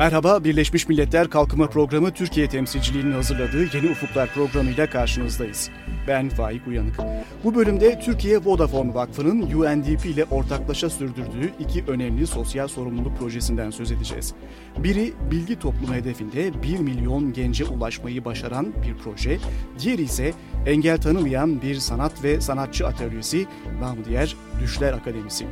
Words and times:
Merhaba, 0.00 0.44
Birleşmiş 0.44 0.88
Milletler 0.88 1.30
Kalkınma 1.30 1.66
Programı 1.66 2.10
Türkiye 2.10 2.48
temsilciliğinin 2.48 3.12
hazırladığı 3.12 3.76
Yeni 3.76 3.90
Ufuklar 3.90 4.34
programıyla 4.34 4.90
karşınızdayız. 4.90 5.70
Ben 6.08 6.28
Faik 6.28 6.66
Uyanık. 6.66 6.96
Bu 7.44 7.54
bölümde 7.54 8.00
Türkiye 8.00 8.38
Vodafone 8.38 8.94
Vakfı'nın 8.94 9.42
UNDP 9.42 10.06
ile 10.06 10.24
ortaklaşa 10.24 10.90
sürdürdüğü 10.90 11.52
iki 11.58 11.84
önemli 11.88 12.26
sosyal 12.26 12.68
sorumluluk 12.68 13.18
projesinden 13.18 13.70
söz 13.70 13.92
edeceğiz. 13.92 14.34
Biri 14.78 15.12
bilgi 15.30 15.58
toplumu 15.58 15.94
hedefinde 15.94 16.62
1 16.62 16.78
milyon 16.78 17.32
gence 17.32 17.64
ulaşmayı 17.64 18.24
başaran 18.24 18.66
bir 18.86 18.94
proje, 19.04 19.38
diğeri 19.78 20.02
ise 20.02 20.32
engel 20.66 21.00
tanımayan 21.00 21.62
bir 21.62 21.74
sanat 21.74 22.24
ve 22.24 22.40
sanatçı 22.40 22.86
atölyesi, 22.86 23.46
namı 23.80 24.04
diğer 24.04 24.36
Düşler 24.62 24.92
Akademisi. 24.92 25.46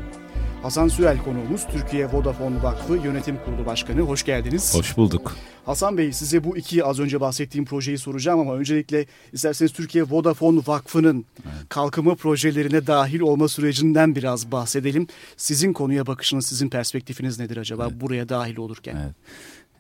Hasan 0.63 0.89
Süel 0.89 1.25
konuğumuz 1.25 1.67
Türkiye 1.67 2.13
Vodafone 2.13 2.63
Vakfı 2.63 2.97
Yönetim 2.97 3.39
Kurulu 3.45 3.67
Başkanı. 3.67 4.01
Hoş 4.01 4.25
geldiniz. 4.25 4.75
Hoş 4.75 4.97
bulduk. 4.97 5.37
Hasan 5.65 5.99
Bey 5.99 6.13
size 6.13 6.45
bu 6.45 6.57
iki 6.57 6.85
az 6.85 7.01
önce 7.01 7.21
bahsettiğim 7.21 7.65
projeyi 7.65 7.99
soracağım 7.99 8.41
ama 8.41 8.55
öncelikle 8.55 9.07
isterseniz 9.33 9.73
Türkiye 9.73 10.05
Vodafone 10.05 10.61
Vakfı'nın 10.67 11.25
evet. 11.45 11.69
kalkınma 11.69 12.15
projelerine 12.15 12.87
dahil 12.87 13.21
olma 13.21 13.49
sürecinden 13.49 14.15
biraz 14.15 14.53
bahsedelim. 14.53 15.07
Sizin 15.37 15.73
konuya 15.73 16.07
bakışınız, 16.07 16.47
sizin 16.47 16.71
perspektifiniz 16.71 17.39
nedir 17.39 17.57
acaba 17.57 17.89
evet. 17.91 18.01
buraya 18.01 18.29
dahil 18.29 18.57
olurken? 18.57 18.97
Evet. 19.05 19.15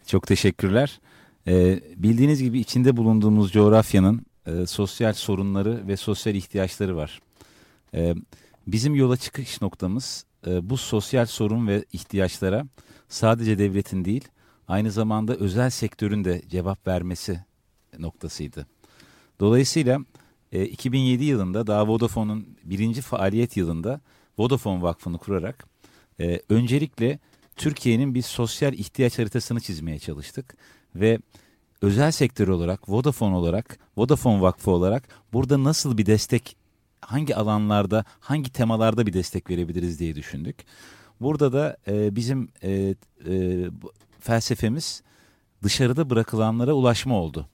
Çok 0.06 0.26
teşekkürler. 0.26 1.00
Ee, 1.46 1.80
bildiğiniz 1.96 2.42
gibi 2.42 2.60
içinde 2.60 2.96
bulunduğumuz 2.96 3.52
coğrafyanın 3.52 4.26
e, 4.46 4.66
sosyal 4.66 5.12
sorunları 5.12 5.86
ve 5.86 5.96
sosyal 5.96 6.34
ihtiyaçları 6.34 6.96
var. 6.96 7.20
Ee, 7.94 8.14
bizim 8.66 8.94
yola 8.94 9.16
çıkış 9.16 9.62
noktamız 9.62 10.27
e, 10.46 10.70
bu 10.70 10.76
sosyal 10.76 11.26
sorun 11.26 11.68
ve 11.68 11.84
ihtiyaçlara 11.92 12.66
sadece 13.08 13.58
devletin 13.58 14.04
değil 14.04 14.28
aynı 14.68 14.90
zamanda 14.90 15.34
özel 15.34 15.70
sektörün 15.70 16.24
de 16.24 16.42
cevap 16.48 16.86
vermesi 16.86 17.40
noktasıydı. 17.98 18.66
Dolayısıyla 19.40 20.00
e, 20.52 20.64
2007 20.64 21.24
yılında 21.24 21.66
daha 21.66 21.88
Vodafone'un 21.88 22.56
birinci 22.64 23.00
faaliyet 23.00 23.56
yılında 23.56 24.00
Vodafone 24.38 24.82
Vakfı'nı 24.82 25.18
kurarak 25.18 25.66
e, 26.20 26.40
öncelikle 26.48 27.18
Türkiye'nin 27.56 28.14
bir 28.14 28.22
sosyal 28.22 28.74
ihtiyaç 28.74 29.18
haritasını 29.18 29.60
çizmeye 29.60 29.98
çalıştık 29.98 30.56
ve 30.94 31.18
özel 31.82 32.10
sektör 32.10 32.48
olarak, 32.48 32.88
Vodafone 32.88 33.34
olarak, 33.34 33.78
Vodafone 33.96 34.40
Vakfı 34.40 34.70
olarak 34.70 35.08
burada 35.32 35.64
nasıl 35.64 35.98
bir 35.98 36.06
destek 36.06 36.56
hangi 37.00 37.36
alanlarda, 37.36 38.04
hangi 38.20 38.52
temalarda 38.52 39.06
bir 39.06 39.12
destek 39.12 39.50
verebiliriz 39.50 39.98
diye 39.98 40.14
düşündük. 40.16 40.56
Burada 41.20 41.52
da 41.52 41.76
e, 41.88 42.16
bizim 42.16 42.48
e, 42.62 42.94
e, 43.26 43.64
felsefemiz 44.20 45.02
dışarıda 45.62 46.10
bırakılanlara 46.10 46.72
ulaşma 46.72 47.14
oldu. 47.14 47.46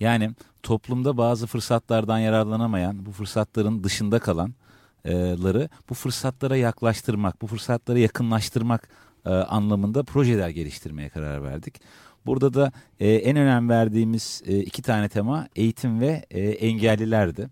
Yani 0.00 0.30
toplumda 0.62 1.16
bazı 1.16 1.46
fırsatlardan 1.46 2.18
yararlanamayan, 2.18 3.06
bu 3.06 3.12
fırsatların 3.12 3.84
dışında 3.84 4.18
kalanları 4.18 5.68
bu 5.88 5.94
fırsatlara 5.94 6.56
yaklaştırmak, 6.56 7.42
bu 7.42 7.46
fırsatlara 7.46 7.98
yakınlaştırmak 7.98 8.88
e, 9.26 9.30
anlamında 9.30 10.02
projeler 10.02 10.48
geliştirmeye 10.48 11.08
karar 11.08 11.42
verdik. 11.42 11.80
Burada 12.26 12.54
da 12.54 12.72
e, 13.00 13.08
en 13.12 13.36
önem 13.36 13.68
verdiğimiz 13.68 14.42
e, 14.46 14.58
iki 14.58 14.82
tane 14.82 15.08
tema 15.08 15.48
eğitim 15.56 16.00
ve 16.00 16.26
e, 16.30 16.40
engellilerdi. 16.40 17.48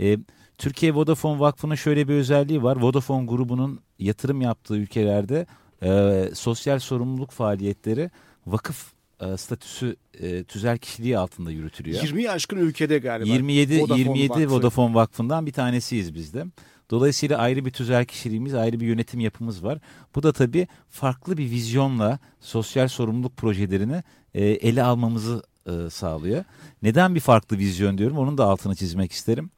E, 0.00 0.18
Türkiye 0.58 0.94
Vodafone 0.94 1.40
Vakfı'nın 1.40 1.74
şöyle 1.74 2.08
bir 2.08 2.14
özelliği 2.14 2.62
var. 2.62 2.76
Vodafone 2.76 3.26
grubunun 3.26 3.80
yatırım 3.98 4.40
yaptığı 4.40 4.76
ülkelerde 4.76 5.46
e, 5.82 6.30
sosyal 6.34 6.78
sorumluluk 6.78 7.30
faaliyetleri 7.30 8.10
vakıf 8.46 8.92
e, 9.20 9.36
statüsü 9.36 9.96
e, 10.20 10.44
tüzel 10.44 10.78
kişiliği 10.78 11.18
altında 11.18 11.50
yürütülüyor. 11.50 12.02
20 12.02 12.30
aşkın 12.30 12.56
ülkede 12.56 12.98
galiba. 12.98 13.28
27 13.28 13.80
Vodafone 13.80 13.98
27 13.98 14.30
Vakfı. 14.30 14.50
Vodafone 14.50 14.94
Vakfı'ndan 14.94 15.46
bir 15.46 15.52
tanesiyiz 15.52 16.14
biz 16.14 16.34
de. 16.34 16.44
Dolayısıyla 16.90 17.38
ayrı 17.38 17.64
bir 17.64 17.70
tüzel 17.70 18.04
kişiliğimiz, 18.04 18.54
ayrı 18.54 18.80
bir 18.80 18.86
yönetim 18.86 19.20
yapımız 19.20 19.64
var. 19.64 19.78
Bu 20.14 20.22
da 20.22 20.32
tabii 20.32 20.68
farklı 20.90 21.36
bir 21.38 21.50
vizyonla 21.50 22.18
sosyal 22.40 22.88
sorumluluk 22.88 23.36
projelerini 23.36 24.02
e, 24.34 24.44
ele 24.44 24.82
almamızı 24.82 25.42
e, 25.66 25.90
sağlıyor. 25.90 26.44
Neden 26.82 27.14
bir 27.14 27.20
farklı 27.20 27.58
vizyon 27.58 27.98
diyorum? 27.98 28.18
Onun 28.18 28.38
da 28.38 28.44
altını 28.44 28.74
çizmek 28.74 29.12
isterim. 29.12 29.50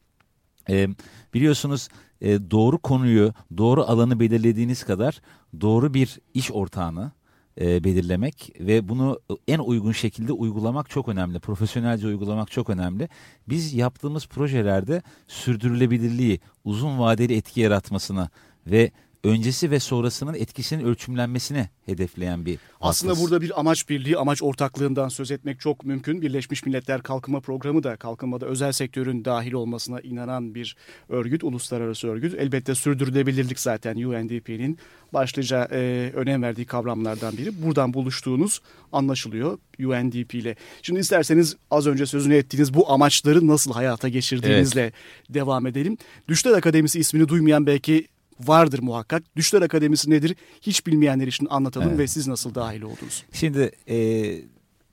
E, 0.70 0.88
biliyorsunuz 1.34 1.88
e, 2.20 2.50
doğru 2.50 2.78
konuyu, 2.78 3.32
doğru 3.56 3.82
alanı 3.82 4.20
belirlediğiniz 4.20 4.84
kadar 4.84 5.20
doğru 5.60 5.94
bir 5.94 6.19
iş 6.34 6.52
ortağını 6.52 7.12
e, 7.60 7.84
belirlemek 7.84 8.52
ve 8.60 8.88
bunu 8.88 9.20
en 9.48 9.58
uygun 9.58 9.92
şekilde 9.92 10.32
uygulamak 10.32 10.91
çok 10.91 11.08
önemli. 11.08 11.41
Profesyonelce 11.41 12.06
uygulamak 12.06 12.50
çok 12.50 12.70
önemli. 12.70 13.08
Biz 13.48 13.75
yaptığımız 13.75 14.26
projelerde 14.26 15.02
sürdürülebilirliği, 15.28 16.41
uzun 16.64 16.98
vadeli 16.98 17.36
etki 17.36 17.60
yaratmasına 17.60 18.28
ve 18.66 18.91
öncesi 19.24 19.70
ve 19.70 19.80
sonrasının 19.80 20.34
etkisinin 20.34 20.84
ölçümlenmesine 20.84 21.68
hedefleyen 21.86 22.46
bir 22.46 22.58
Aslında 22.80 23.12
atlas. 23.12 23.24
burada 23.24 23.40
bir 23.40 23.60
amaç 23.60 23.88
birliği, 23.88 24.18
amaç 24.18 24.42
ortaklığından 24.42 25.08
söz 25.08 25.30
etmek 25.30 25.60
çok 25.60 25.84
mümkün. 25.84 26.22
Birleşmiş 26.22 26.66
Milletler 26.66 27.02
Kalkınma 27.02 27.40
Programı 27.40 27.82
da 27.82 27.96
kalkınmada 27.96 28.46
özel 28.46 28.72
sektörün 28.72 29.24
dahil 29.24 29.52
olmasına 29.52 30.00
inanan 30.00 30.54
bir 30.54 30.76
örgüt, 31.08 31.44
uluslararası 31.44 32.08
örgüt. 32.08 32.34
Elbette 32.34 32.74
sürdürülebilirlik 32.74 33.60
zaten 33.60 33.96
UNDP'nin 33.96 34.78
başlıca 35.12 35.68
e, 35.72 36.10
önem 36.14 36.42
verdiği 36.42 36.66
kavramlardan 36.66 37.36
biri. 37.36 37.62
Buradan 37.62 37.94
buluştuğunuz 37.94 38.60
anlaşılıyor 38.92 39.58
UNDP 39.78 40.34
ile. 40.34 40.56
Şimdi 40.82 41.00
isterseniz 41.00 41.56
az 41.70 41.86
önce 41.86 42.06
sözünü 42.06 42.34
ettiğiniz 42.34 42.74
bu 42.74 42.90
amaçları 42.90 43.46
nasıl 43.46 43.72
hayata 43.72 44.08
geçirdiğinizle 44.08 44.82
evet. 44.82 44.94
devam 45.28 45.66
edelim. 45.66 45.98
Düşler 46.28 46.52
Akademisi 46.52 47.00
ismini 47.00 47.28
duymayan 47.28 47.66
belki 47.66 48.08
vardır 48.40 48.78
muhakkak. 48.82 49.36
Düşler 49.36 49.62
Akademisi 49.62 50.10
nedir? 50.10 50.36
Hiç 50.62 50.86
bilmeyenler 50.86 51.26
için 51.26 51.46
anlatalım 51.50 51.88
evet. 51.88 51.98
ve 51.98 52.06
siz 52.06 52.28
nasıl 52.28 52.54
dahil 52.54 52.82
oldunuz? 52.82 53.24
Şimdi 53.32 53.70
e, 53.88 53.96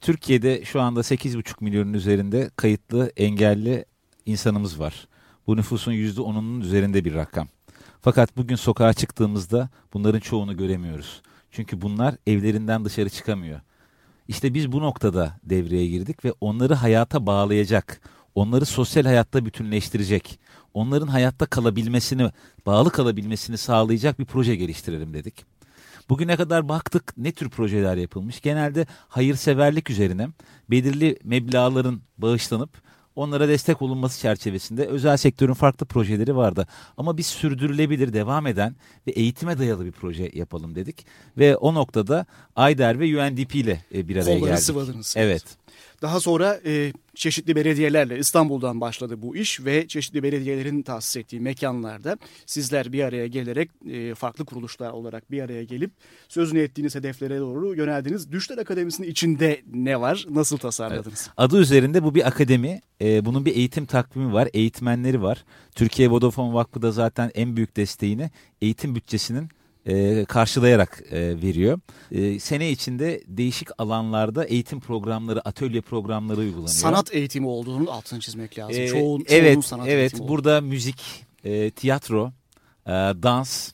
Türkiye'de 0.02 0.66
şu 0.66 0.81
anda 0.81 1.00
8,5 1.00 1.63
milyonun 1.63 1.94
üzerinde 1.94 2.50
kayıtlı 2.56 3.12
engelli 3.18 3.85
insanımız 4.25 4.79
var. 4.79 5.07
Bu 5.47 5.57
nüfusun 5.57 5.91
%10'unun 5.91 6.62
üzerinde 6.62 7.06
bir 7.06 7.13
rakam. 7.13 7.47
Fakat 8.02 8.38
bugün 8.38 8.56
sokağa 8.56 8.94
çıktığımızda 8.94 9.69
bunların 9.94 10.19
çoğunu 10.19 10.58
göremiyoruz. 10.58 11.22
Çünkü 11.52 11.81
bunlar 11.81 12.16
evlerinden 12.28 12.85
dışarı 12.85 13.09
çıkamıyor. 13.09 13.59
İşte 14.28 14.53
biz 14.53 14.72
bu 14.72 14.81
noktada 14.81 15.40
devreye 15.44 15.88
girdik 15.88 16.25
ve 16.25 16.34
onları 16.41 16.73
hayata 16.73 17.25
bağlayacak, 17.25 18.02
onları 18.35 18.66
sosyal 18.66 19.03
hayatta 19.03 19.46
bütünleştirecek, 19.46 20.40
onların 20.74 21.08
hayatta 21.08 21.46
kalabilmesini, 21.46 22.32
bağlı 22.66 22.92
kalabilmesini 22.92 23.58
sağlayacak 23.58 24.20
bir 24.20 24.26
proje 24.26 24.56
geliştirelim 24.56 25.14
dedik. 25.14 25.46
Bugüne 26.09 26.36
kadar 26.36 26.70
baktık 26.70 27.14
ne 27.18 27.32
tür 27.32 27.50
projeler 27.50 27.96
yapılmış. 27.98 28.42
Genelde 28.42 28.86
hayırseverlik 29.08 29.90
üzerine 29.90 30.28
belirli 30.70 31.20
meblağların 31.24 32.02
bağışlanıp 32.18 32.70
onlara 33.16 33.48
destek 33.48 33.82
olunması 33.82 34.20
çerçevesinde 34.20 34.86
özel 34.86 35.18
sektörün 35.18 35.54
farklı 35.54 35.86
projeleri 35.86 36.36
vardı. 36.36 36.68
Ama 36.98 37.18
biz 37.18 37.28
sürdürülebilir, 37.28 38.14
devam 38.14 38.48
eden 38.48 38.76
ve 39.08 39.12
eğitime 39.12 39.59
dayalı 39.59 39.86
bir 39.86 39.92
proje 39.92 40.32
yapalım 40.34 40.76
dedik. 40.76 41.06
Ve 41.38 41.56
o 41.58 41.74
noktada 41.74 42.26
AYDER 42.56 43.00
ve 43.00 43.20
UNDP 43.22 43.56
ile 43.56 43.82
e, 43.96 44.08
bir 44.08 44.16
araya 44.16 44.26
Kolları 44.40 44.50
geldik. 44.52 44.64
sıvadınız. 44.64 45.14
Evet. 45.18 45.44
Daha 46.02 46.20
sonra 46.20 46.60
e, 46.66 46.94
çeşitli 47.16 47.56
belediyelerle 47.56 48.20
İstanbul'dan 48.20 48.82
başladı 48.82 49.22
bu 49.22 49.36
iş 49.36 49.66
ve 49.66 49.88
çeşitli 49.88 50.24
belediyelerin 50.24 50.82
tahsis 50.82 51.18
ettiği 51.18 51.40
mekanlarda 51.40 52.18
sizler 52.46 52.94
bir 52.94 53.03
araya 53.03 53.28
gelerek 53.28 53.72
e, 53.90 54.16
farklı 54.16 54.46
kuruluşlar 54.46 54.92
olarak 54.92 55.32
bir 55.32 55.42
araya 55.42 55.64
gelip 55.64 55.92
sözünü 56.30 56.59
ettiğiniz 56.59 56.96
hedeflere 56.96 57.40
doğru 57.40 57.76
yöneldiniz. 57.76 58.32
Düşler 58.32 58.58
Akademisi'nin 58.58 59.08
içinde 59.08 59.62
ne 59.74 60.02
var? 60.02 60.26
Nasıl 60.30 60.58
tasarladınız? 60.58 61.24
Evet. 61.28 61.34
Adı 61.38 61.59
üzerinde 61.59 62.04
bu 62.04 62.16
bir 62.16 62.28
akademi. 62.28 62.82
E, 63.02 63.26
bunun 63.26 63.46
bir 63.46 63.56
eğitim 63.56 63.86
takvimi 63.86 64.34
var, 64.34 64.50
eğitmenleri 64.54 65.22
var. 65.22 65.46
Türkiye 65.76 66.09
Vodafone 66.09 66.54
Vakfı 66.54 66.82
da 66.82 66.92
zaten 66.92 67.32
en 67.36 67.56
büyük 67.56 67.78
desteğini 67.78 68.32
eğitim 68.62 68.96
bütçesinin 68.96 69.50
e, 69.86 70.26
karşılayarak 70.26 71.04
e, 71.12 71.42
veriyor. 71.42 71.80
E, 72.12 72.40
sene 72.40 72.70
içinde 72.72 73.24
değişik 73.28 73.68
alanlarda 73.78 74.46
eğitim 74.46 74.80
programları, 74.80 75.42
atölye 75.48 75.82
programları 75.82 76.40
uygulanıyor. 76.40 76.68
Sanat 76.68 77.16
eğitimi 77.16 77.48
olduğunun 77.48 77.86
altını 77.86 78.20
çizmek 78.20 78.60
lazım. 78.60 78.82
E, 78.82 78.88
çoğun, 78.88 79.26
evet, 79.28 79.66
sanat 79.66 79.88
evet. 79.88 80.14
Burada 80.20 80.58
olduğunu. 80.58 80.70
müzik, 80.70 81.26
e, 81.44 81.72
tiyatro, 81.72 82.32
e, 82.86 82.92
dans 82.92 83.72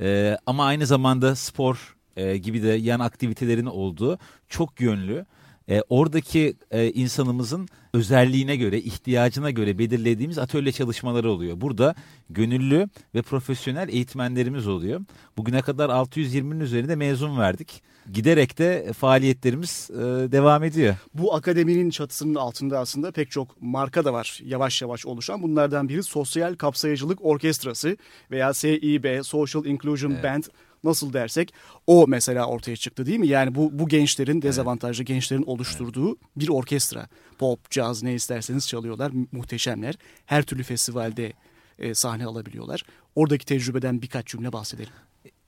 e, 0.00 0.38
ama 0.46 0.64
aynı 0.64 0.86
zamanda 0.86 1.36
spor 1.36 1.96
e, 2.16 2.36
gibi 2.36 2.62
de 2.62 2.68
yan 2.68 3.00
aktivitelerin 3.00 3.66
olduğu 3.66 4.18
çok 4.48 4.80
yönlü 4.80 5.26
e, 5.68 5.82
oradaki 5.88 6.56
e, 6.70 6.90
insanımızın 6.90 7.68
özelliğine 7.94 8.56
göre, 8.56 8.78
ihtiyacına 8.78 9.50
göre 9.50 9.78
belirlediğimiz 9.78 10.38
atölye 10.38 10.72
çalışmaları 10.72 11.30
oluyor. 11.30 11.60
Burada 11.60 11.94
gönüllü 12.30 12.88
ve 13.14 13.22
profesyonel 13.22 13.88
eğitmenlerimiz 13.88 14.68
oluyor. 14.68 15.00
Bugüne 15.36 15.62
kadar 15.62 15.88
620'nin 15.88 16.60
üzerinde 16.60 16.96
mezun 16.96 17.38
verdik. 17.38 17.82
Giderek 18.12 18.58
de 18.58 18.92
faaliyetlerimiz 18.92 19.90
e, 19.90 19.96
devam 20.32 20.64
ediyor. 20.64 20.94
Bu 21.14 21.34
akademinin 21.34 21.90
çatısının 21.90 22.34
altında 22.34 22.78
aslında 22.78 23.12
pek 23.12 23.30
çok 23.30 23.62
marka 23.62 24.04
da 24.04 24.12
var 24.12 24.40
yavaş 24.44 24.82
yavaş 24.82 25.06
oluşan. 25.06 25.42
Bunlardan 25.42 25.88
biri 25.88 26.02
Sosyal 26.02 26.54
Kapsayıcılık 26.54 27.24
Orkestrası 27.24 27.96
veya 28.30 28.54
SIB, 28.54 29.22
Social 29.24 29.64
Inclusion 29.64 30.10
evet. 30.10 30.24
Band 30.24 30.44
nasıl 30.84 31.12
dersek 31.12 31.54
o 31.86 32.04
mesela 32.08 32.46
ortaya 32.46 32.76
çıktı 32.76 33.06
değil 33.06 33.18
mi? 33.18 33.28
Yani 33.28 33.54
bu 33.54 33.78
bu 33.78 33.88
gençlerin 33.88 34.42
dezavantajlı 34.42 35.04
gençlerin 35.04 35.42
oluşturduğu 35.42 36.16
bir 36.36 36.48
orkestra. 36.48 37.08
Pop, 37.38 37.70
caz 37.70 38.02
ne 38.02 38.14
isterseniz 38.14 38.68
çalıyorlar. 38.68 39.12
Muhteşemler. 39.32 39.94
Her 40.26 40.42
türlü 40.42 40.62
festivalde 40.62 41.32
e, 41.78 41.94
sahne 41.94 42.26
alabiliyorlar. 42.26 42.82
Oradaki 43.14 43.46
tecrübeden 43.46 44.02
birkaç 44.02 44.26
cümle 44.26 44.52
bahsedelim. 44.52 44.92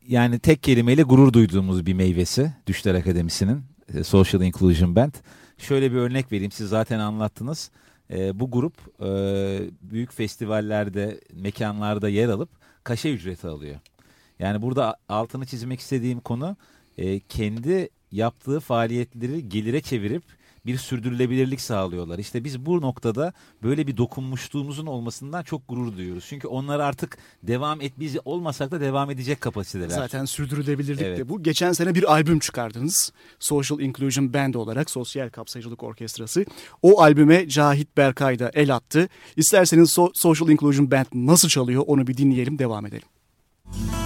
Yani 0.09 0.39
tek 0.39 0.63
kelimeyle 0.63 1.03
gurur 1.03 1.33
duyduğumuz 1.33 1.87
bir 1.87 1.95
meyvesi 1.95 2.53
Düşler 2.67 2.95
Akademisi'nin 2.95 3.63
e, 3.95 4.05
Social 4.05 4.43
Inclusion 4.43 4.97
Band. 4.97 5.15
Şöyle 5.59 5.93
bir 5.93 5.97
örnek 5.97 6.33
vereyim 6.33 6.53
siz 6.53 6.69
zaten 6.69 6.99
anlattınız. 6.99 7.71
E, 8.11 8.41
bu 8.41 8.51
grup 8.51 8.75
e, 9.01 9.11
büyük 9.83 10.13
festivallerde, 10.13 11.21
mekanlarda 11.33 12.09
yer 12.09 12.29
alıp 12.29 12.51
kaşe 12.85 13.11
ücreti 13.11 13.49
alıyor. 13.49 13.77
Yani 14.43 14.63
burada 14.63 14.97
altını 15.09 15.47
çizmek 15.47 15.81
istediğim 15.81 16.21
konu 16.21 16.57
e, 16.99 17.21
kendi 17.21 17.89
yaptığı 18.13 18.61
faaliyetleri 18.61 19.49
gelire 19.49 19.81
çevirip 19.81 20.23
bir 20.67 20.77
sürdürülebilirlik 20.77 21.61
sağlıyorlar. 21.61 22.19
İşte 22.19 22.45
biz 22.45 22.67
bu 22.67 22.81
noktada 22.81 23.33
böyle 23.63 23.87
bir 23.87 23.97
dokunmuşluğumuzun 23.97 24.87
olmasından 24.87 25.43
çok 25.43 25.69
gurur 25.69 25.97
duyuyoruz. 25.97 26.25
Çünkü 26.29 26.49
onlar 26.49 26.81
artık 26.81 27.19
devam 27.43 27.81
et 27.81 27.93
biz 27.99 28.17
olmasak 28.25 28.71
da 28.71 28.81
devam 28.81 29.11
edecek 29.11 29.41
kapasiteler. 29.41 29.89
Zaten 29.89 30.25
sürdürülebilirlik 30.25 31.03
evet. 31.03 31.19
de 31.19 31.29
bu. 31.29 31.43
Geçen 31.43 31.73
sene 31.73 31.95
bir 31.95 32.13
albüm 32.13 32.39
çıkardınız. 32.39 33.13
Social 33.39 33.81
Inclusion 33.81 34.35
Band 34.35 34.55
olarak 34.55 34.91
Sosyal 34.91 35.31
Kapsayıcılık 35.31 35.83
Orkestrası. 35.83 36.45
O 36.83 37.03
albüme 37.03 37.49
Cahit 37.49 37.97
Berkay 37.97 38.39
da 38.39 38.51
el 38.55 38.75
attı. 38.75 39.09
İsterseniz 39.37 39.91
so 39.91 40.11
Social 40.15 40.49
Inclusion 40.49 40.91
Band 40.91 41.07
nasıl 41.15 41.49
çalıyor 41.49 41.85
onu 41.87 42.07
bir 42.07 42.17
dinleyelim 42.17 42.59
devam 42.59 42.87
edelim. 42.87 43.09
Müzik 43.67 44.02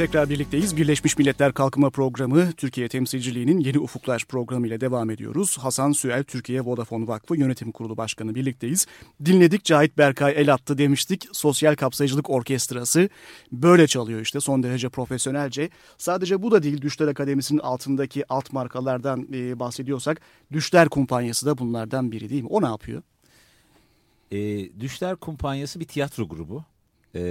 Tekrar 0.00 0.30
birlikteyiz. 0.30 0.76
Birleşmiş 0.76 1.18
Milletler 1.18 1.52
Kalkınma 1.52 1.90
Programı 1.90 2.52
Türkiye 2.52 2.88
Temsilciliği'nin 2.88 3.58
Yeni 3.58 3.78
Ufuklar 3.78 4.24
programı 4.28 4.66
ile 4.66 4.80
devam 4.80 5.10
ediyoruz. 5.10 5.58
Hasan 5.58 5.92
Süel 5.92 6.24
Türkiye 6.24 6.60
Vodafone 6.60 7.06
Vakfı 7.06 7.36
Yönetim 7.36 7.72
Kurulu 7.72 7.96
Başkanı 7.96 8.34
birlikteyiz. 8.34 8.86
Dinledik 9.24 9.64
Cahit 9.64 9.98
Berkay 9.98 10.34
el 10.36 10.52
attı 10.54 10.78
demiştik. 10.78 11.28
Sosyal 11.32 11.74
Kapsayıcılık 11.74 12.30
Orkestrası 12.30 13.08
böyle 13.52 13.86
çalıyor 13.86 14.20
işte 14.20 14.40
son 14.40 14.62
derece 14.62 14.88
profesyonelce. 14.88 15.70
Sadece 15.98 16.42
bu 16.42 16.50
da 16.50 16.62
değil 16.62 16.82
Düşler 16.82 17.08
Akademisi'nin 17.08 17.60
altındaki 17.60 18.32
alt 18.32 18.52
markalardan 18.52 19.26
e, 19.32 19.58
bahsediyorsak 19.58 20.20
Düşler 20.52 20.88
Kumpanyası 20.88 21.46
da 21.46 21.58
bunlardan 21.58 22.12
biri 22.12 22.30
değil 22.30 22.42
mi? 22.42 22.48
O 22.50 22.62
ne 22.62 22.66
yapıyor? 22.66 23.02
E, 24.32 24.38
Düşler 24.80 25.16
Kumpanyası 25.16 25.80
bir 25.80 25.86
tiyatro 25.86 26.28
grubu. 26.28 26.64
E, 27.14 27.22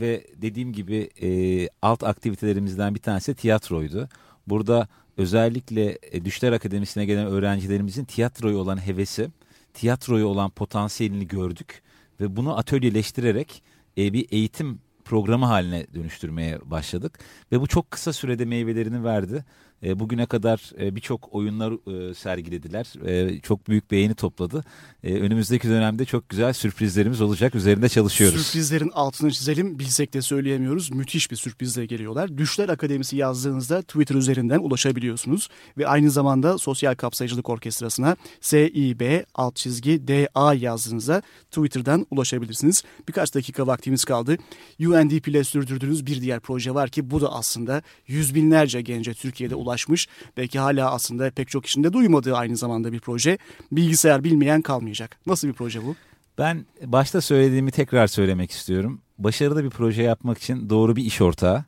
ve 0.00 0.26
dediğim 0.36 0.72
gibi 0.72 1.10
e, 1.22 1.68
alt 1.82 2.04
aktivitelerimizden 2.04 2.94
bir 2.94 3.00
tanesi 3.00 3.34
tiyatroydu. 3.34 4.08
Burada 4.46 4.88
özellikle 5.16 5.98
e, 6.12 6.24
Düşler 6.24 6.52
Akademisi'ne 6.52 7.04
gelen 7.04 7.26
öğrencilerimizin 7.26 8.04
tiyatroya 8.04 8.56
olan 8.56 8.86
hevesi, 8.86 9.28
tiyatroya 9.74 10.26
olan 10.26 10.50
potansiyelini 10.50 11.28
gördük 11.28 11.82
ve 12.20 12.36
bunu 12.36 12.58
atölyeleştirerek 12.58 13.62
e, 13.98 14.12
bir 14.12 14.26
eğitim 14.30 14.78
programı 15.04 15.46
haline 15.46 15.86
dönüştürmeye 15.94 16.70
başladık. 16.70 17.18
Ve 17.52 17.60
bu 17.60 17.66
çok 17.66 17.90
kısa 17.90 18.12
sürede 18.12 18.44
meyvelerini 18.44 19.04
verdi. 19.04 19.44
E, 19.82 20.00
bugüne 20.00 20.26
kadar 20.26 20.70
e, 20.80 20.96
birçok 20.96 21.34
oyunlar 21.34 21.72
e, 21.72 22.14
sergilediler. 22.14 23.06
E, 23.06 23.40
çok 23.40 23.68
büyük 23.68 23.90
beğeni 23.90 24.14
topladı. 24.14 24.64
E, 25.04 25.14
önümüzdeki 25.14 25.68
dönemde 25.68 26.04
çok 26.04 26.28
güzel 26.28 26.52
sürprizlerimiz 26.52 27.20
olacak. 27.20 27.54
Üzerinde 27.54 27.88
çalışıyoruz. 27.88 28.46
Sürprizlerin 28.46 28.90
altını 28.94 29.30
çizelim. 29.30 29.78
Bilsek 29.78 30.14
de 30.14 30.22
söyleyemiyoruz. 30.22 30.90
Müthiş 30.90 31.30
bir 31.30 31.36
sürprizle 31.36 31.86
geliyorlar. 31.86 32.38
Düşler 32.38 32.68
Akademisi 32.68 33.16
yazdığınızda 33.16 33.82
Twitter 33.82 34.14
üzerinden 34.14 34.58
ulaşabiliyorsunuz. 34.58 35.48
Ve 35.78 35.86
aynı 35.86 36.10
zamanda 36.10 36.58
Sosyal 36.58 36.94
Kapsayıcılık 36.94 37.48
Orkestrası'na 37.48 38.16
SİB 38.40 39.22
alt 39.34 39.56
çizgi 39.56 40.08
DA 40.08 40.54
yazdığınızda 40.54 41.22
Twitter'dan 41.50 42.06
ulaşabilirsiniz. 42.10 42.82
Birkaç 43.08 43.34
dakika 43.34 43.66
vaktimiz 43.66 44.04
kaldı. 44.04 44.36
UNDP 44.80 45.28
ile 45.28 45.44
sürdürdüğünüz 45.44 46.06
bir 46.06 46.20
diğer 46.20 46.40
proje 46.40 46.74
var 46.74 46.90
ki 46.90 47.10
bu 47.10 47.20
da 47.20 47.32
aslında 47.32 47.82
yüz 48.06 48.34
binlerce 48.34 48.80
gence 48.80 49.14
Türkiye'de 49.14 49.54
ulaşan 49.54 49.71
ulaşmış. 49.72 50.08
Belki 50.36 50.58
hala 50.58 50.92
aslında 50.92 51.30
pek 51.30 51.48
çok 51.48 51.64
kişinin 51.64 51.84
de 51.84 51.92
duymadığı 51.92 52.36
aynı 52.36 52.56
zamanda 52.56 52.92
bir 52.92 53.00
proje. 53.00 53.38
Bilgisayar 53.72 54.24
bilmeyen 54.24 54.62
kalmayacak. 54.62 55.18
Nasıl 55.26 55.48
bir 55.48 55.52
proje 55.52 55.84
bu? 55.84 55.94
Ben 56.38 56.66
başta 56.84 57.20
söylediğimi 57.20 57.70
tekrar 57.70 58.06
söylemek 58.06 58.50
istiyorum. 58.50 59.00
Başarılı 59.18 59.64
bir 59.64 59.70
proje 59.70 60.02
yapmak 60.02 60.38
için 60.38 60.70
doğru 60.70 60.96
bir 60.96 61.04
iş 61.04 61.20
ortağı, 61.20 61.64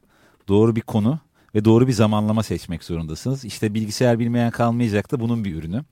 doğru 0.49 0.77
bir 0.77 0.81
konu 0.81 1.19
ve 1.55 1.65
doğru 1.65 1.87
bir 1.87 1.93
zamanlama 1.93 2.43
seçmek 2.43 2.85
zorundasınız. 2.85 3.45
İşte 3.45 3.75
bilgisayar 3.75 4.19
bilmeyen 4.19 4.51
kalmayacak 4.51 5.13
da 5.13 5.21
bunun 5.21 5.45
bir 5.45 5.55
ürünü. 5.55 5.85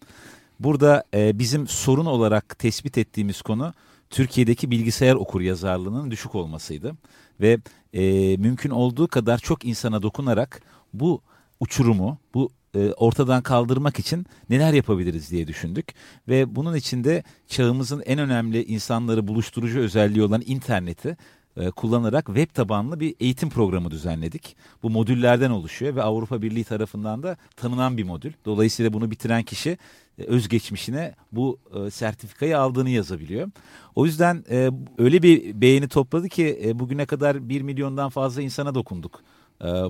Burada 0.61 1.05
e, 1.15 1.39
bizim 1.39 1.67
sorun 1.69 2.07
olarak 2.07 2.59
tespit 2.59 2.99
ettiğimiz 2.99 3.43
konu 3.43 3.75
Türkiye'deki 4.11 4.71
bilgisayar 4.71 5.15
okur 5.15 5.41
yazarlığının 5.41 6.11
düşük 6.11 6.35
olmasıydı. 6.35 6.93
Ve 7.41 7.59
e, 7.93 8.37
mümkün 8.37 8.71
olduğu 8.71 9.09
kadar 9.09 9.39
çok 9.39 9.65
insana 9.65 10.03
dokunarak 10.03 10.63
bu 10.93 11.23
uçurumu, 11.63 12.19
bu 12.35 12.51
e, 12.75 12.93
ortadan 12.93 13.43
kaldırmak 13.43 13.99
için 13.99 14.27
neler 14.51 14.73
yapabiliriz 14.73 15.31
diye 15.31 15.47
düşündük. 15.47 15.95
Ve 16.29 16.57
bunun 16.57 16.75
içinde 16.77 17.23
çağımızın 17.49 18.03
en 18.07 18.19
önemli 18.19 18.65
insanları 18.65 19.29
buluşturucu 19.29 19.81
özelliği 19.81 20.25
olan 20.25 20.43
interneti 20.47 21.17
e, 21.57 21.71
kullanarak 21.71 22.27
web 22.27 22.55
tabanlı 22.55 23.01
bir 23.01 23.15
eğitim 23.21 23.51
programı 23.51 23.91
düzenledik. 23.91 24.57
Bu 24.83 24.91
modüllerden 24.91 25.51
oluşuyor 25.51 25.97
ve 25.97 26.03
Avrupa 26.03 26.43
Birliği 26.43 26.65
tarafından 26.65 27.23
da 27.23 27.37
tanınan 27.57 27.97
bir 27.97 28.05
modül. 28.05 28.33
Dolayısıyla 28.45 28.93
bunu 28.93 29.11
bitiren 29.11 29.43
kişi 29.43 29.79
e, 30.19 30.23
özgeçmişine 30.25 31.15
bu 31.33 31.59
e, 31.75 31.91
sertifikayı 31.91 32.59
aldığını 32.59 32.91
yazabiliyor. 32.91 33.51
O 33.95 34.07
yüzden 34.07 34.45
e, 34.51 34.71
öyle 34.99 35.23
bir 35.23 35.61
beğeni 35.61 35.89
topladı 35.89 36.29
ki 36.29 36.61
e, 36.65 36.79
bugüne 36.79 37.07
kadar 37.07 37.49
1 37.49 37.63
milyondan 37.63 38.09
fazla 38.09 38.43
insana 38.43 38.75
dokunduk 38.75 39.23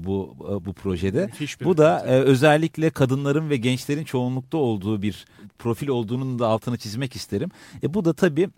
bu 0.05 0.37
e, 0.41 0.65
bu 0.65 0.73
projede. 0.73 1.31
Bu 1.65 1.77
da 1.77 2.01
e, 2.07 2.11
özellikle 2.11 2.91
kadınların 2.91 3.51
ve 3.51 3.57
gençlerin 3.57 4.05
çoğunlukta 4.05 4.59
olduğu 4.59 5.03
bir 5.03 5.25
profil 5.59 5.89
olduğunun 5.89 6.39
da 6.39 6.47
altını 6.47 6.79
çizmek 6.79 7.17
isterim. 7.17 7.51
E, 7.83 7.95
bu 7.95 8.05
da 8.05 8.13
tabii 8.13 8.49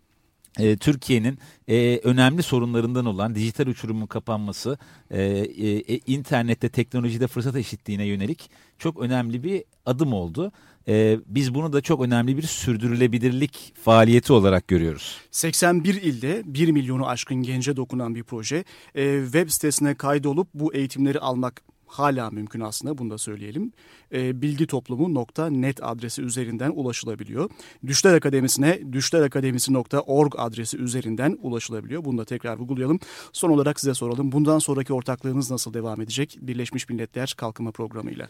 e, 0.59 0.77
Türkiye'nin 0.77 1.39
e, 1.69 2.01
önemli 2.05 2.43
sorunlarından 2.43 3.07
olan 3.07 3.35
dijital 3.35 3.67
uçurumun 3.67 4.07
kapanması, 4.07 4.79
e, 5.11 5.23
e, 5.23 5.99
internette 5.99 6.69
teknolojide 6.69 7.27
fırsat 7.27 7.57
eşitliğine 7.57 8.05
yönelik 8.05 8.51
çok 8.79 9.01
önemli 9.01 9.43
bir 9.43 9.65
adım 9.87 10.13
oldu. 10.13 10.53
E, 10.89 11.19
biz 11.27 11.55
bunu 11.55 11.73
da 11.73 11.81
çok 11.81 12.03
önemli 12.03 12.37
bir 12.37 12.43
sürdürülebilirlik 12.43 13.75
faaliyeti 13.83 14.33
olarak 14.33 14.69
görüyoruz. 14.69 15.17
81 15.31 15.95
ilde 15.95 16.43
1 16.45 16.71
milyonu 16.71 17.09
aşkın 17.09 17.43
gence 17.43 17.77
dokunan 17.77 18.15
bir 18.15 18.23
proje. 18.23 18.65
E, 18.95 19.23
web 19.25 19.49
sitesine 19.49 19.95
kaydolup 19.95 20.49
bu 20.55 20.75
eğitimleri 20.75 21.21
almak 21.21 21.63
hala 21.99 22.31
mümkün 22.31 22.61
aslında 22.61 22.99
bunu 22.99 23.11
da 23.11 23.19
söyleyelim. 23.19 23.73
E, 24.13 24.43
bilgitoplumu.net 24.43 25.83
adresi 25.83 26.23
üzerinden 26.23 26.71
ulaşılabiliyor. 26.71 27.51
Düşler 27.87 28.15
Akademisi'ne 28.15 28.93
düşlerakademisi.org 28.93 30.35
adresi 30.39 30.79
üzerinden 30.79 31.39
ulaşılabiliyor. 31.43 32.05
Bunu 32.05 32.19
da 32.19 32.25
tekrar 32.25 32.57
vurgulayalım. 32.57 33.01
Son 33.33 33.51
olarak 33.51 33.81
size 33.81 33.95
soralım. 33.95 34.33
Bundan 34.33 34.59
sonraki 34.59 34.93
ortaklığınız 34.93 35.51
nasıl 35.51 35.75
devam 35.75 36.01
edecek 36.01 36.39
Birleşmiş 36.41 36.89
Milletler 36.89 37.35
Kalkınma 37.37 37.71
Programı 37.71 38.11
ile? 38.11 38.29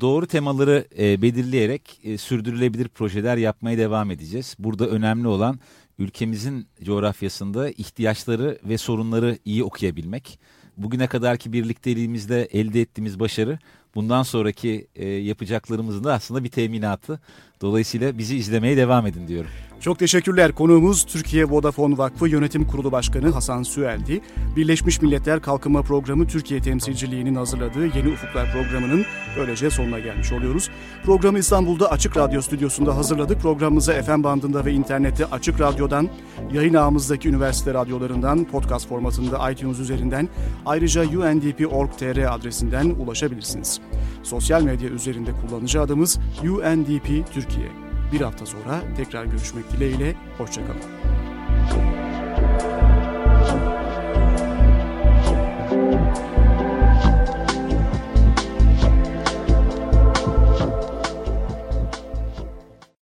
Doğru 0.00 0.26
temaları 0.26 0.86
e, 0.98 1.22
belirleyerek 1.22 2.00
e, 2.04 2.18
sürdürülebilir 2.18 2.88
projeler 2.88 3.36
yapmaya 3.36 3.78
devam 3.78 4.10
edeceğiz. 4.10 4.56
Burada 4.58 4.88
önemli 4.88 5.28
olan 5.28 5.58
ülkemizin 5.98 6.66
coğrafyasında 6.82 7.70
ihtiyaçları 7.70 8.58
ve 8.64 8.78
sorunları 8.78 9.38
iyi 9.44 9.64
okuyabilmek. 9.64 10.38
Bugüne 10.76 11.06
kadarki 11.06 11.52
birlikteliğimizde 11.52 12.44
elde 12.44 12.80
ettiğimiz 12.80 13.20
başarı 13.20 13.58
bundan 13.94 14.22
sonraki 14.22 14.86
e, 14.94 15.08
yapacaklarımızın 15.08 16.04
da 16.04 16.12
aslında 16.12 16.44
bir 16.44 16.48
teminatı. 16.48 17.20
Dolayısıyla 17.60 18.18
bizi 18.18 18.36
izlemeye 18.36 18.76
devam 18.76 19.06
edin 19.06 19.28
diyorum. 19.28 19.50
Çok 19.80 19.98
teşekkürler. 19.98 20.52
Konuğumuz 20.52 21.04
Türkiye 21.04 21.44
Vodafone 21.44 21.98
Vakfı 21.98 22.28
Yönetim 22.28 22.66
Kurulu 22.66 22.92
Başkanı 22.92 23.30
Hasan 23.30 23.62
Süeldi. 23.62 24.20
Birleşmiş 24.56 25.02
Milletler 25.02 25.42
Kalkınma 25.42 25.82
Programı 25.82 26.26
Türkiye 26.26 26.62
temsilciliğinin 26.62 27.34
hazırladığı 27.34 27.86
Yeni 27.96 28.08
Ufuklar 28.08 28.52
programının 28.52 29.04
böylece 29.36 29.70
sonuna 29.70 29.98
gelmiş 29.98 30.32
oluyoruz. 30.32 30.70
Programı 31.04 31.38
İstanbul'da 31.38 31.90
Açık 31.90 32.16
Radyo 32.16 32.40
stüdyosunda 32.40 32.96
hazırladık. 32.96 33.40
Programımızı 33.40 33.92
FM 33.92 34.22
bandında 34.22 34.64
ve 34.64 34.72
internette 34.72 35.26
Açık 35.26 35.60
Radyo'dan, 35.60 36.08
yayın 36.52 36.74
ağımızdaki 36.74 37.28
üniversite 37.28 37.74
radyolarından, 37.74 38.44
podcast 38.44 38.88
formatında 38.88 39.50
iTunes 39.50 39.78
üzerinden, 39.78 40.28
ayrıca 40.66 41.02
undp.org.tr 41.02 42.34
adresinden 42.34 42.86
ulaşabilirsiniz. 42.86 43.80
Sosyal 44.22 44.62
medya 44.62 44.88
üzerinde 44.88 45.30
kullanıcı 45.32 45.80
adımız 45.80 46.18
UNDP 46.42 47.32
Türkiye. 47.32 47.68
Bir 48.12 48.20
hafta 48.20 48.46
sonra 48.46 48.80
tekrar 48.96 49.24
görüşmek 49.24 49.72
dileğiyle, 49.72 50.14
hoşçakalın. 50.38 50.80